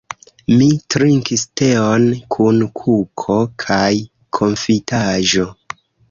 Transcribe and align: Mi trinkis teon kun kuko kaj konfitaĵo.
Mi 0.59 0.67
trinkis 0.93 1.41
teon 1.61 2.05
kun 2.35 2.57
kuko 2.79 3.35
kaj 3.65 3.91
konfitaĵo. 4.39 5.45